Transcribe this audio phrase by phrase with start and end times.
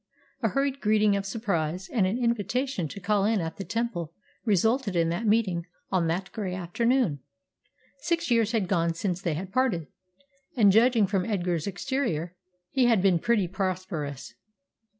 [0.41, 4.11] A hurried greeting of surprise, and an invitation to call in at the Temple
[4.45, 7.19] resulted in that meeting on that grey afternoon.
[7.99, 9.85] Six years had gone since they had parted;
[10.57, 12.35] and, judging from Edgar's exterior,
[12.71, 14.33] he had been pretty prosperous.